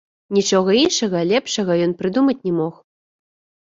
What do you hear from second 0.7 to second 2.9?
іншага лепшага ён прыдумаць не мог.